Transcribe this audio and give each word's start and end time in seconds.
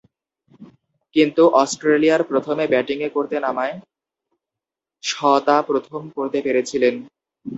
কিন্তু 1.15 1.43
অস্ট্রেলিয়ার 1.61 2.21
প্রথমে 2.23 2.63
ব্যাটিংয়ে 2.67 3.09
করতে 3.09 3.35
নামায় 3.39 3.75
শ 5.03 5.13
তা 5.45 5.55
প্রথম 5.69 6.01
করতে 6.15 6.37
পেরেছিলেন। 6.45 6.95